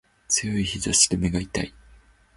[0.29, 1.75] 強い日差しで目が痛い